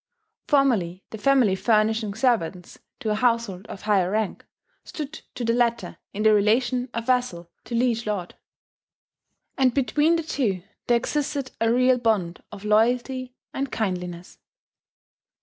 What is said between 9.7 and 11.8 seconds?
between the two there existed a